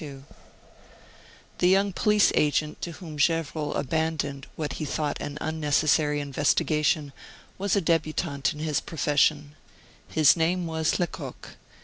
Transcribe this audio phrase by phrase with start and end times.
[0.03, 0.23] II
[1.59, 7.13] The young police agent to whom Gevrol abandoned what he thought an unnecessary investigation
[7.59, 9.53] was a debutant in his profession.
[10.07, 11.49] His name was Lecoq.